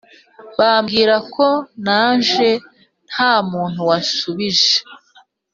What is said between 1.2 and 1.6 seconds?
ko